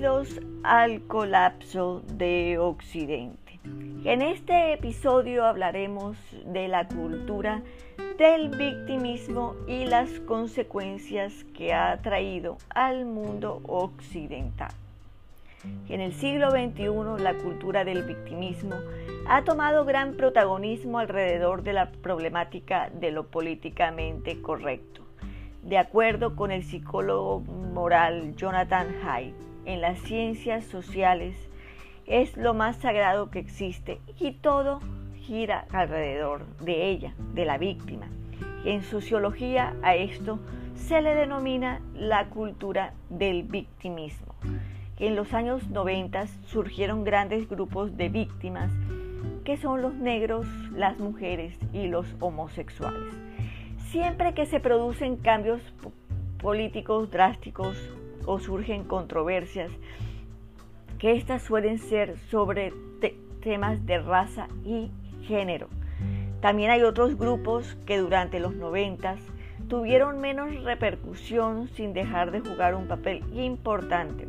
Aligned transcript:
Bienvenidos 0.00 0.40
al 0.62 1.02
colapso 1.02 2.02
de 2.14 2.56
Occidente. 2.58 3.60
En 4.04 4.22
este 4.22 4.72
episodio 4.72 5.44
hablaremos 5.44 6.16
de 6.46 6.68
la 6.68 6.88
cultura 6.88 7.60
del 8.16 8.48
victimismo 8.48 9.56
y 9.68 9.84
las 9.84 10.08
consecuencias 10.20 11.44
que 11.54 11.74
ha 11.74 12.00
traído 12.00 12.56
al 12.70 13.04
mundo 13.04 13.60
occidental. 13.66 14.72
En 15.90 16.00
el 16.00 16.14
siglo 16.14 16.50
XXI 16.50 17.22
la 17.22 17.34
cultura 17.34 17.84
del 17.84 18.02
victimismo 18.04 18.76
ha 19.28 19.44
tomado 19.44 19.84
gran 19.84 20.14
protagonismo 20.14 20.98
alrededor 20.98 21.62
de 21.62 21.74
la 21.74 21.92
problemática 21.92 22.88
de 22.88 23.10
lo 23.10 23.26
políticamente 23.26 24.40
correcto. 24.40 25.02
De 25.62 25.76
acuerdo 25.76 26.36
con 26.36 26.52
el 26.52 26.64
psicólogo 26.64 27.40
moral 27.40 28.34
Jonathan 28.34 28.96
Haidt, 29.04 29.49
en 29.72 29.80
las 29.80 30.00
ciencias 30.00 30.64
sociales 30.64 31.36
es 32.06 32.36
lo 32.36 32.54
más 32.54 32.76
sagrado 32.78 33.30
que 33.30 33.38
existe 33.38 34.00
y 34.18 34.32
todo 34.32 34.80
gira 35.14 35.66
alrededor 35.72 36.44
de 36.56 36.90
ella, 36.90 37.14
de 37.34 37.44
la 37.44 37.56
víctima. 37.56 38.08
En 38.64 38.82
sociología 38.82 39.76
a 39.82 39.94
esto 39.94 40.40
se 40.74 41.00
le 41.00 41.14
denomina 41.14 41.80
la 41.94 42.26
cultura 42.30 42.94
del 43.10 43.44
victimismo. 43.44 44.34
En 44.98 45.14
los 45.14 45.32
años 45.34 45.68
90 45.68 46.26
surgieron 46.46 47.04
grandes 47.04 47.48
grupos 47.48 47.96
de 47.96 48.08
víctimas 48.08 48.72
que 49.44 49.56
son 49.56 49.82
los 49.82 49.94
negros, 49.94 50.46
las 50.74 50.98
mujeres 50.98 51.56
y 51.72 51.86
los 51.86 52.06
homosexuales. 52.18 53.14
Siempre 53.90 54.34
que 54.34 54.46
se 54.46 54.58
producen 54.58 55.16
cambios 55.16 55.62
políticos 56.40 57.10
drásticos 57.10 57.76
o 58.26 58.38
surgen 58.38 58.84
controversias, 58.84 59.70
que 60.98 61.12
estas 61.12 61.42
suelen 61.42 61.78
ser 61.78 62.18
sobre 62.30 62.72
temas 63.40 63.84
de 63.86 63.98
raza 63.98 64.48
y 64.64 64.90
género. 65.22 65.68
También 66.40 66.70
hay 66.70 66.82
otros 66.82 67.16
grupos 67.16 67.76
que 67.86 67.98
durante 67.98 68.40
los 68.40 68.54
noventas 68.54 69.20
tuvieron 69.68 70.20
menos 70.20 70.62
repercusión 70.62 71.68
sin 71.68 71.92
dejar 71.92 72.30
de 72.30 72.40
jugar 72.40 72.74
un 72.74 72.86
papel 72.88 73.22
importante. 73.34 74.26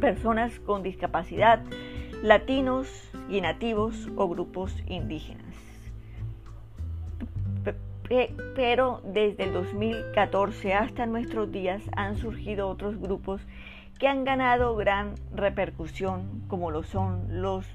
Personas 0.00 0.58
con 0.60 0.82
discapacidad, 0.82 1.62
latinos 2.22 2.88
y 3.28 3.40
nativos 3.40 4.08
o 4.16 4.28
grupos 4.28 4.74
indígenas 4.86 5.46
pero 8.54 9.00
desde 9.04 9.44
el 9.44 9.52
2014 9.52 10.74
hasta 10.74 11.06
nuestros 11.06 11.50
días 11.50 11.82
han 11.96 12.16
surgido 12.16 12.68
otros 12.68 12.98
grupos 13.00 13.42
que 13.98 14.08
han 14.08 14.24
ganado 14.24 14.76
gran 14.76 15.14
repercusión, 15.34 16.44
como 16.48 16.70
lo 16.70 16.82
son 16.82 17.42
los 17.42 17.66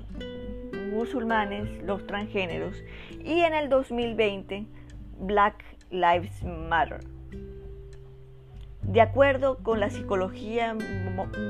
musulmanes, 0.91 1.83
los 1.83 2.05
transgéneros 2.05 2.75
y 3.23 3.41
en 3.41 3.53
el 3.53 3.69
2020 3.69 4.67
Black 5.19 5.63
Lives 5.89 6.43
Matter. 6.43 6.99
De 8.83 9.01
acuerdo 9.01 9.57
con 9.63 9.79
la 9.79 9.89
psicología 9.89 10.75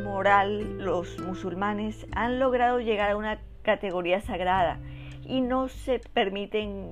moral, 0.04 0.80
los 0.80 1.20
musulmanes 1.20 2.06
han 2.14 2.40
logrado 2.40 2.80
llegar 2.80 3.12
a 3.12 3.18
una 3.18 3.40
categoría 3.62 4.22
sagrada 4.22 4.80
y 5.26 5.42
no 5.42 5.70
se 5.70 6.00
permiten 6.00 6.92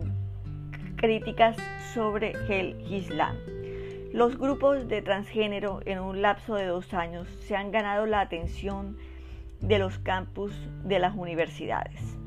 críticas 1.00 1.56
sobre 1.94 2.34
el 2.50 2.76
Islam. 2.92 3.38
Los 4.12 4.38
grupos 4.38 4.86
de 4.90 5.02
transgénero 5.02 5.80
en 5.86 6.00
un 6.00 6.22
lapso 6.22 6.56
de 6.56 6.66
dos 6.66 6.94
años 6.94 7.26
se 7.48 7.56
han 7.56 7.72
ganado 7.72 8.06
la 8.06 8.20
atención 8.20 8.98
de 9.62 9.80
los 9.80 9.98
campus 10.00 10.52
de 10.84 11.00
las 11.00 11.16
universidades. 11.16 12.18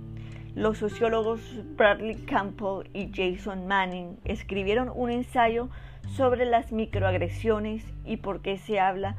Los 0.54 0.78
sociólogos 0.78 1.40
Bradley 1.76 2.16
Campbell 2.24 2.88
y 2.94 3.10
Jason 3.12 3.66
Manning 3.66 4.18
escribieron 4.24 4.90
un 4.94 5.10
ensayo 5.10 5.68
sobre 6.16 6.46
las 6.46 6.72
microagresiones 6.72 7.84
y 8.06 8.16
por 8.16 8.40
qué 8.40 8.56
se 8.56 8.80
habla 8.80 9.16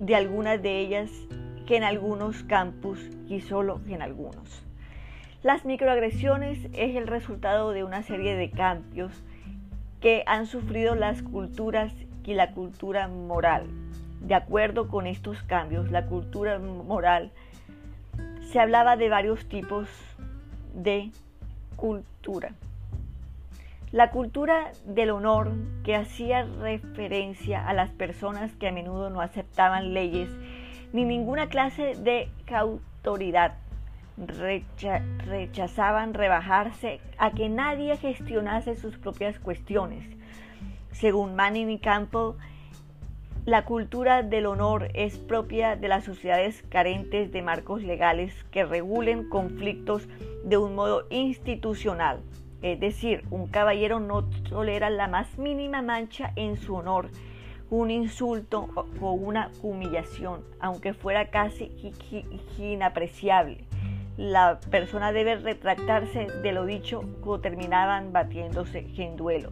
de 0.00 0.16
algunas 0.16 0.62
de 0.62 0.80
ellas 0.80 1.10
que 1.66 1.76
en 1.76 1.84
algunos 1.84 2.44
campus 2.44 2.98
y 3.28 3.40
solo 3.40 3.82
en 3.88 4.00
algunos. 4.00 4.71
Las 5.42 5.64
microagresiones 5.64 6.68
es 6.72 6.94
el 6.94 7.08
resultado 7.08 7.72
de 7.72 7.82
una 7.82 8.04
serie 8.04 8.36
de 8.36 8.50
cambios 8.50 9.10
que 10.00 10.22
han 10.26 10.46
sufrido 10.46 10.94
las 10.94 11.20
culturas 11.22 11.92
y 12.24 12.34
la 12.34 12.52
cultura 12.52 13.08
moral. 13.08 13.66
De 14.20 14.36
acuerdo 14.36 14.86
con 14.86 15.08
estos 15.08 15.42
cambios, 15.42 15.90
la 15.90 16.06
cultura 16.06 16.60
moral 16.60 17.32
se 18.52 18.60
hablaba 18.60 18.96
de 18.96 19.08
varios 19.08 19.44
tipos 19.48 19.88
de 20.74 21.10
cultura. 21.74 22.52
La 23.90 24.10
cultura 24.10 24.70
del 24.86 25.10
honor, 25.10 25.50
que 25.82 25.96
hacía 25.96 26.44
referencia 26.60 27.66
a 27.66 27.74
las 27.74 27.90
personas 27.90 28.52
que 28.54 28.68
a 28.68 28.72
menudo 28.72 29.10
no 29.10 29.20
aceptaban 29.20 29.92
leyes 29.92 30.30
ni 30.92 31.04
ninguna 31.04 31.48
clase 31.48 31.96
de 31.96 32.28
autoridad 32.46 33.54
rechazaban 34.16 36.14
rebajarse 36.14 37.00
a 37.18 37.30
que 37.30 37.48
nadie 37.48 37.96
gestionase 37.96 38.76
sus 38.76 38.98
propias 38.98 39.38
cuestiones. 39.38 40.04
Según 40.92 41.34
Manning 41.34 41.70
y 41.70 41.78
Campbell, 41.78 42.36
la 43.44 43.64
cultura 43.64 44.22
del 44.22 44.46
honor 44.46 44.88
es 44.94 45.18
propia 45.18 45.74
de 45.74 45.88
las 45.88 46.04
sociedades 46.04 46.62
carentes 46.68 47.32
de 47.32 47.42
marcos 47.42 47.82
legales 47.82 48.32
que 48.52 48.64
regulen 48.64 49.28
conflictos 49.28 50.06
de 50.44 50.58
un 50.58 50.74
modo 50.74 51.06
institucional. 51.10 52.20
Es 52.60 52.78
decir, 52.78 53.24
un 53.30 53.48
caballero 53.48 53.98
no 53.98 54.24
tolera 54.48 54.90
la 54.90 55.08
más 55.08 55.38
mínima 55.38 55.82
mancha 55.82 56.32
en 56.36 56.56
su 56.56 56.76
honor, 56.76 57.08
un 57.70 57.90
insulto 57.90 58.68
o 59.00 59.12
una 59.12 59.50
humillación, 59.62 60.44
aunque 60.60 60.94
fuera 60.94 61.30
casi 61.30 61.72
inapreciable 62.58 63.71
la 64.22 64.60
persona 64.70 65.10
debe 65.10 65.34
retractarse 65.34 66.28
de 66.28 66.52
lo 66.52 66.64
dicho 66.64 67.02
o 67.24 67.40
terminaban 67.40 68.12
batiéndose 68.12 68.86
en 68.96 69.16
duelo. 69.16 69.50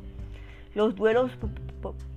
Los 0.77 0.95
duelos 0.95 1.33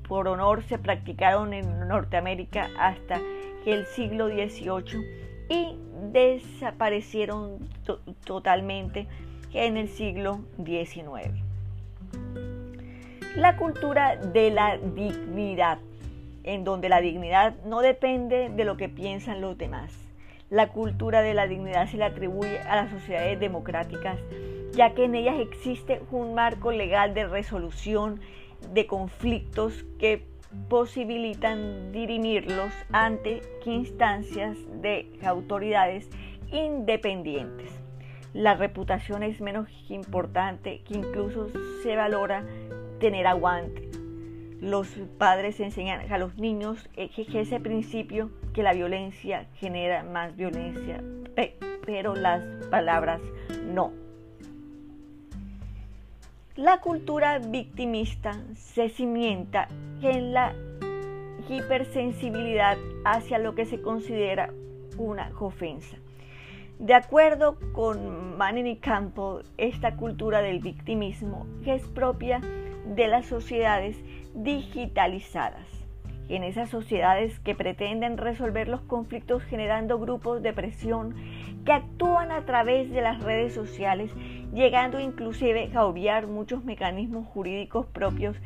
por 0.08 0.28
honor 0.28 0.62
se 0.66 0.78
practicaron 0.78 1.54
en 1.54 1.88
Norteamérica 1.88 2.70
hasta 2.78 3.20
el 3.66 3.88
siglo 3.88 4.28
XVIII 4.28 5.04
y 5.50 5.76
desaparecieron 6.12 7.58
totalmente 8.24 9.08
en 9.52 9.76
el 9.76 9.90
siglo 9.90 10.42
XIX. 10.64 11.34
La 13.36 13.58
cultura 13.58 14.16
de 14.16 14.52
la 14.52 14.78
dignidad, 14.78 15.80
en 16.44 16.64
donde 16.64 16.88
la 16.88 17.02
dignidad 17.02 17.56
no 17.66 17.82
depende 17.82 18.50
de 18.50 18.64
lo 18.64 18.78
que 18.78 18.90
piensan 18.90 19.42
los 19.42 19.58
demás 19.58 20.03
la 20.54 20.68
cultura 20.68 21.24
de 21.24 21.34
la 21.34 21.48
dignidad 21.48 21.88
se 21.88 21.98
le 21.98 22.04
atribuye 22.04 22.60
a 22.60 22.76
las 22.76 22.92
sociedades 22.92 23.40
democráticas, 23.40 24.20
ya 24.72 24.94
que 24.94 25.06
en 25.06 25.16
ellas 25.16 25.40
existe 25.40 26.04
un 26.12 26.36
marco 26.36 26.72
legal 26.72 27.16
de 27.16 27.26
resolución 27.26 28.20
de 28.72 28.86
conflictos 28.86 29.84
que 29.98 30.28
posibilitan 30.70 31.92
dirimirlos 31.92 32.72
ante 32.92 33.42
instancias 33.66 34.56
de 34.80 35.12
autoridades 35.26 36.08
independientes. 36.52 37.72
La 38.34 38.54
reputación 38.54 39.24
es 39.24 39.42
menos 39.42 39.68
importante 39.90 40.84
que 40.84 40.94
incluso 40.94 41.48
se 41.82 41.96
valora 41.96 42.46
tener 43.00 43.26
aguante 43.26 44.03
los 44.64 44.88
padres 45.18 45.60
enseñan 45.60 46.10
a 46.10 46.18
los 46.18 46.38
niños 46.38 46.90
ese 46.96 47.60
principio 47.60 48.32
que 48.54 48.64
la 48.64 48.74
violencia 48.74 49.46
genera 49.56 50.04
más 50.04 50.38
violencia, 50.38 51.04
pero 51.86 52.16
las 52.16 52.42
palabras 52.68 53.20
no. 53.66 53.92
La 56.56 56.80
cultura 56.80 57.40
victimista 57.40 58.40
se 58.56 58.88
cimienta 58.88 59.68
en 60.02 60.32
la 60.32 60.54
hipersensibilidad 61.50 62.78
hacia 63.04 63.40
lo 63.40 63.56
que 63.56 63.66
se 63.66 63.82
considera 63.82 64.54
una 64.98 65.30
ofensa. 65.40 65.98
De 66.80 66.94
acuerdo 66.94 67.58
con 67.74 68.38
Manning 68.38 68.68
y 68.68 68.78
Campbell, 68.78 69.44
esta 69.58 69.98
cultura 69.98 70.42
del 70.42 70.60
victimismo 70.60 71.48
es 71.66 71.86
propia 71.88 72.40
de 72.86 73.08
las 73.08 73.26
sociedades 73.26 73.98
digitalizadas. 74.34 75.68
En 76.30 76.44
esas 76.44 76.70
sociedades 76.70 77.40
que 77.40 77.54
pretenden 77.54 78.18
resolver 78.18 78.68
los 78.68 78.82
conflictos 78.82 79.44
generando 79.44 80.00
grupos 80.00 80.42
de 80.42 80.54
presión 80.54 81.16
que 81.66 81.74
actúan 81.74 82.32
a 82.32 82.46
través 82.46 82.90
de 82.92 83.02
las 83.02 83.22
redes 83.22 83.54
sociales, 83.54 84.12
llegando 84.54 85.00
inclusive 85.00 85.72
a 85.76 85.86
obviar 85.86 86.28
muchos 86.28 86.64
mecanismos 86.64 87.28
jurídicos 87.28 87.86
propios 87.88 88.38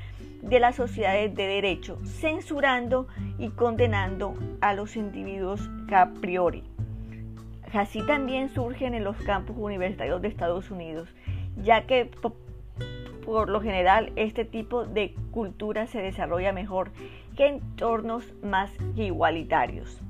de 0.41 0.59
las 0.59 0.75
sociedades 0.75 1.33
de 1.35 1.47
derecho, 1.47 1.99
censurando 2.03 3.07
y 3.37 3.49
condenando 3.49 4.35
a 4.61 4.73
los 4.73 4.95
individuos 4.95 5.69
a 5.91 6.09
priori. 6.21 6.63
Así 7.73 8.01
también 8.05 8.49
surgen 8.49 8.93
en 8.93 9.03
los 9.03 9.17
campus 9.17 9.57
universitarios 9.57 10.21
de 10.21 10.29
Estados 10.29 10.71
Unidos, 10.71 11.09
ya 11.61 11.85
que 11.85 12.09
por 13.27 13.49
lo 13.49 13.59
general 13.59 14.13
este 14.15 14.45
tipo 14.45 14.85
de 14.85 15.13
cultura 15.31 15.85
se 15.85 16.01
desarrolla 16.01 16.53
mejor 16.53 16.91
que 17.35 17.47
entornos 17.47 18.23
más 18.41 18.71
igualitarios. 18.95 20.01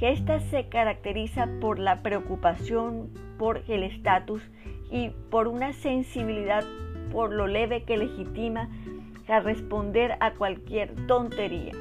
Esta 0.00 0.40
se 0.40 0.68
caracteriza 0.68 1.48
por 1.60 1.78
la 1.78 2.02
preocupación 2.02 3.10
por 3.38 3.62
el 3.68 3.84
estatus 3.84 4.42
y 4.90 5.10
por 5.30 5.46
una 5.46 5.72
sensibilidad 5.72 6.64
por 7.12 7.32
lo 7.32 7.46
leve 7.46 7.84
que 7.84 7.96
legitima 7.96 8.70
a 9.28 9.38
responder 9.38 10.16
a 10.18 10.32
cualquier 10.32 10.96
tontería. 11.06 11.74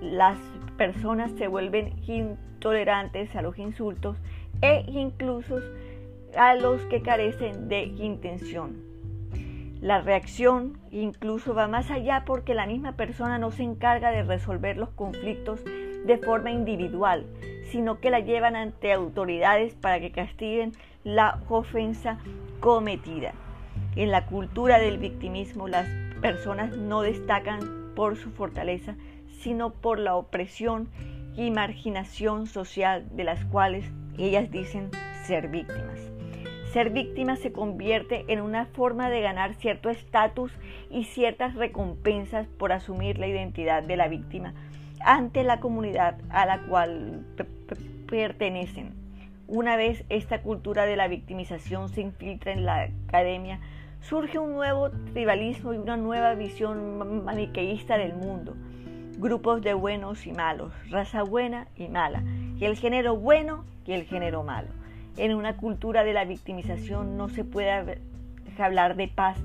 Las 0.00 0.38
personas 0.78 1.30
se 1.32 1.46
vuelven 1.46 1.92
intolerantes 2.06 3.36
a 3.36 3.42
los 3.42 3.58
insultos 3.58 4.16
e 4.62 4.82
incluso 4.88 5.60
a 6.38 6.54
los 6.54 6.80
que 6.86 7.02
carecen 7.02 7.68
de 7.68 7.82
intención. 7.82 8.83
La 9.84 10.00
reacción 10.00 10.78
incluso 10.92 11.54
va 11.54 11.68
más 11.68 11.90
allá 11.90 12.22
porque 12.24 12.54
la 12.54 12.64
misma 12.64 12.92
persona 12.92 13.36
no 13.36 13.50
se 13.50 13.64
encarga 13.64 14.12
de 14.12 14.22
resolver 14.22 14.78
los 14.78 14.88
conflictos 14.88 15.62
de 15.62 16.16
forma 16.16 16.50
individual, 16.50 17.26
sino 17.70 18.00
que 18.00 18.08
la 18.08 18.20
llevan 18.20 18.56
ante 18.56 18.94
autoridades 18.94 19.74
para 19.74 20.00
que 20.00 20.10
castiguen 20.10 20.72
la 21.04 21.42
ofensa 21.50 22.16
cometida. 22.60 23.34
En 23.94 24.10
la 24.10 24.24
cultura 24.24 24.78
del 24.78 24.96
victimismo 24.96 25.68
las 25.68 25.86
personas 26.22 26.74
no 26.78 27.02
destacan 27.02 27.92
por 27.94 28.16
su 28.16 28.30
fortaleza, 28.30 28.94
sino 29.42 29.68
por 29.68 29.98
la 29.98 30.14
opresión 30.14 30.88
y 31.36 31.50
marginación 31.50 32.46
social 32.46 33.04
de 33.10 33.24
las 33.24 33.44
cuales 33.44 33.84
ellas 34.16 34.50
dicen 34.50 34.88
ser 35.26 35.48
víctimas. 35.48 36.13
Ser 36.74 36.90
víctima 36.90 37.36
se 37.36 37.52
convierte 37.52 38.24
en 38.26 38.40
una 38.40 38.66
forma 38.66 39.08
de 39.08 39.20
ganar 39.20 39.54
cierto 39.54 39.90
estatus 39.90 40.50
y 40.90 41.04
ciertas 41.04 41.54
recompensas 41.54 42.48
por 42.48 42.72
asumir 42.72 43.16
la 43.20 43.28
identidad 43.28 43.84
de 43.84 43.96
la 43.96 44.08
víctima 44.08 44.54
ante 44.98 45.44
la 45.44 45.60
comunidad 45.60 46.16
a 46.30 46.46
la 46.46 46.62
cual 46.62 47.24
pertenecen. 48.08 48.92
Una 49.46 49.76
vez 49.76 50.04
esta 50.08 50.42
cultura 50.42 50.84
de 50.84 50.96
la 50.96 51.06
victimización 51.06 51.90
se 51.90 52.00
infiltra 52.00 52.50
en 52.50 52.64
la 52.64 52.90
academia, 53.06 53.60
surge 54.00 54.40
un 54.40 54.52
nuevo 54.52 54.90
tribalismo 55.12 55.74
y 55.74 55.78
una 55.78 55.96
nueva 55.96 56.34
visión 56.34 57.24
maniqueísta 57.24 57.98
del 57.98 58.16
mundo. 58.16 58.56
Grupos 59.18 59.62
de 59.62 59.74
buenos 59.74 60.26
y 60.26 60.32
malos, 60.32 60.72
raza 60.90 61.22
buena 61.22 61.68
y 61.76 61.86
mala, 61.86 62.24
y 62.58 62.64
el 62.64 62.76
género 62.76 63.14
bueno 63.14 63.64
y 63.86 63.92
el 63.92 64.06
género 64.06 64.42
malo. 64.42 64.83
En 65.16 65.34
una 65.34 65.56
cultura 65.56 66.04
de 66.04 66.12
la 66.12 66.24
victimización 66.24 67.16
no 67.16 67.28
se 67.28 67.44
puede 67.44 67.98
hablar 68.58 68.96
de 68.96 69.08
paz, 69.08 69.38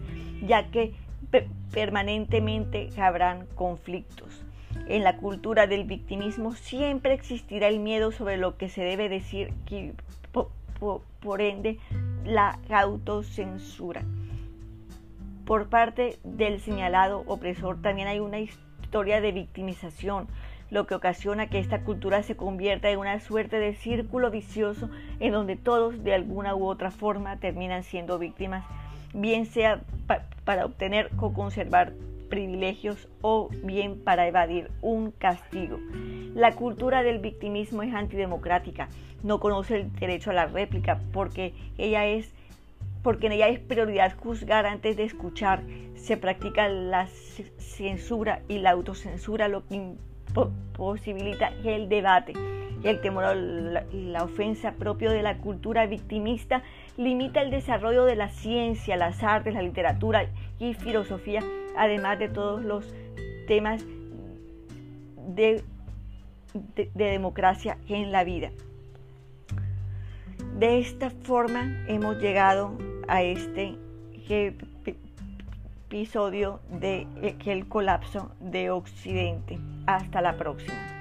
ya 0.46 0.72
que 0.72 0.94
permanentemente 1.72 2.90
habrán 2.98 3.46
conflictos. 3.56 4.44
En 4.88 5.04
la 5.04 5.18
cultura 5.18 5.68
del 5.68 5.84
victimismo 5.84 6.54
siempre 6.54 7.14
existirá 7.14 7.68
el 7.68 7.80
miedo 7.80 8.12
sobre 8.12 8.38
lo 8.38 8.58
que 8.58 8.70
se 8.70 8.84
debe 8.84 9.10
decir, 9.10 9.54
y 9.70 9.92
por, 11.22 11.42
ende 11.42 11.78
la 12.24 12.60
autocensura. 12.70 14.02
Por 15.46 15.70
parte 15.70 16.18
del 16.24 16.60
señalado 16.60 17.24
opresor 17.28 17.82
también 17.82 18.08
hay 18.08 18.20
una 18.20 18.40
historia 18.40 19.22
de 19.22 19.32
victimización, 19.32 20.28
lo 20.72 20.86
que 20.86 20.96
ocasiona 20.96 21.48
que 21.48 21.60
esta 21.60 21.82
cultura 21.82 22.24
se 22.24 22.36
convierta 22.36 22.90
en 22.90 23.00
una 23.00 23.20
suerte 23.20 23.60
de 23.60 23.74
círculo 23.74 24.32
vicioso 24.32 24.90
en 25.20 25.34
donde 25.34 25.56
todos 25.56 26.04
de 26.04 26.14
alguna 26.14 26.56
u 26.56 26.66
otra 26.66 26.92
forma 26.92 27.38
terminan 27.38 27.84
siendo 27.84 28.20
víctimas, 28.20 28.66
bien 29.14 29.46
sea 29.46 29.82
para 30.46 30.66
obtener 30.66 31.10
o 31.20 31.34
conservar 31.34 31.94
privilegios 32.30 33.08
o 33.22 33.50
bien 33.64 34.00
para 34.00 34.28
evadir 34.28 34.70
un 34.82 35.12
castigo. 35.12 35.80
La 36.36 36.56
cultura 36.56 37.02
del 37.02 37.20
victimismo 37.20 37.82
es 37.82 37.94
antidemocrática, 37.94 38.88
no 39.24 39.40
conoce 39.40 39.78
el 39.78 39.94
derecho 39.94 40.30
a 40.30 40.34
la 40.34 40.46
réplica 40.46 41.00
porque 41.12 41.54
ella 41.78 42.06
es 42.06 42.32
porque 43.02 43.28
en 43.28 43.34
ella 43.34 43.48
es 43.48 43.60
prioridad 43.60 44.14
juzgar 44.18 44.66
antes 44.66 44.98
de 44.98 45.06
escuchar. 45.06 45.64
Se 45.96 46.18
practica 46.18 46.68
la 46.68 47.08
censura 47.58 48.42
y 48.50 48.60
la 48.60 48.72
autocensura, 48.72 49.48
lo 49.48 49.66
que 49.66 49.96
posibilita 50.74 51.52
el 51.64 51.90
debate. 51.90 52.34
El 52.84 53.02
temor 53.02 53.26
a 53.26 53.36
la, 53.36 54.24
ofensa 54.24 54.72
propio 54.74 55.12
de 55.12 55.22
la 55.22 55.38
cultura 55.38 55.86
victimista 55.86 56.64
limita 56.96 57.42
el 57.42 57.52
desarrollo 57.52 58.06
de 58.06 58.16
la 58.16 58.30
ciencia, 58.30 58.96
las 58.96 59.22
artes, 59.22 59.54
la 59.54 59.62
literatura 59.62 60.30
y 60.60 60.74
filosofía 60.74 61.44
además 61.80 62.20
de 62.20 62.28
todos 62.28 62.64
los 62.64 62.94
temas 63.48 63.84
de, 65.36 65.64
democracia 66.94 67.78
en 67.88 68.12
la 68.12 68.24
vida. 68.24 68.52
De 70.58 70.80
esta 70.80 71.10
forma 71.10 71.86
hemos 71.88 72.18
llegado 72.18 72.78
a 73.08 73.24
este 73.24 73.78
episodio 75.90 76.60
de 76.70 77.08
el 77.52 77.68
colapso 77.68 78.32
de 78.40 78.70
Occidente. 78.70 79.58
Hasta 79.88 80.22
la 80.22 80.38
próxima. 80.38 80.99